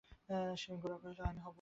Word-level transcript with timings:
গোরা 0.81 0.97
কহিল, 1.01 1.19
আমি 1.23 1.39
হব। 1.39 1.49